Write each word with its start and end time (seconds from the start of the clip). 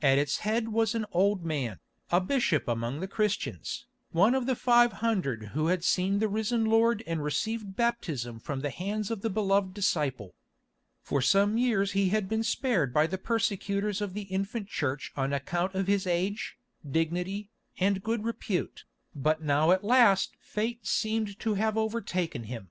At 0.00 0.16
its 0.16 0.38
head 0.38 0.68
was 0.68 0.94
an 0.94 1.04
old 1.12 1.44
man, 1.44 1.80
a 2.10 2.18
bishop 2.18 2.66
among 2.66 3.00
the 3.00 3.06
Christians, 3.06 3.84
one 4.10 4.34
of 4.34 4.46
the 4.46 4.56
five 4.56 4.90
hundred 5.04 5.48
who 5.52 5.66
had 5.66 5.84
seen 5.84 6.18
the 6.18 6.28
risen 6.28 6.64
Lord 6.64 7.04
and 7.06 7.22
received 7.22 7.76
baptism 7.76 8.40
from 8.40 8.60
the 8.62 8.70
hands 8.70 9.10
of 9.10 9.20
the 9.20 9.28
Beloved 9.28 9.74
Disciple. 9.74 10.34
For 11.02 11.20
some 11.20 11.58
years 11.58 11.92
he 11.92 12.08
had 12.08 12.26
been 12.26 12.42
spared 12.42 12.94
by 12.94 13.06
the 13.06 13.18
persecutors 13.18 14.00
of 14.00 14.14
the 14.14 14.22
infant 14.22 14.68
Church 14.68 15.12
on 15.14 15.34
account 15.34 15.74
of 15.74 15.88
his 15.88 16.06
age, 16.06 16.56
dignity, 16.90 17.50
and 17.78 18.02
good 18.02 18.24
repute, 18.24 18.84
but 19.14 19.42
now 19.42 19.72
at 19.72 19.84
last 19.84 20.36
fate 20.40 20.86
seemed 20.86 21.38
to 21.40 21.52
have 21.52 21.76
overtaken 21.76 22.44
him. 22.44 22.70